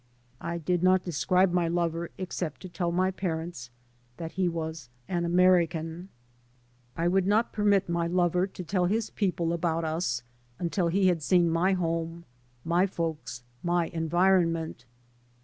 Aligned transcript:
I 0.41 0.57
did 0.57 0.81
not 0.81 1.03
describe 1.05 1.51
my 1.53 1.67
lover 1.67 2.09
except 2.17 2.61
to 2.61 2.69
tell 2.69 2.91
my 2.91 3.11
parents 3.11 3.69
that 4.17 4.31
he 4.31 4.49
was 4.49 4.89
an 5.07 5.25
American. 5.25 5.85
[:S33 5.85 5.99
3 5.99 6.01
by 6.01 6.07
Google 6.07 6.13
MY 6.25 6.97
MOTHER 6.97 6.97
AND 6.97 6.97
I 6.97 7.03
I 7.03 7.07
would 7.09 7.27
not 7.27 7.53
permit 7.53 7.89
my 7.89 8.07
lover 8.07 8.47
to 8.47 8.63
tell 8.63 8.85
his 8.87 9.09
peo 9.11 9.31
ple 9.33 9.53
about 9.53 9.85
us 9.85 10.23
until 10.57 10.87
he 10.87 11.05
had 11.05 11.21
seen 11.21 11.51
my 11.51 11.73
home, 11.73 12.25
my 12.65 12.87
folks, 12.87 13.43
my 13.61 13.89
environment. 13.89 14.85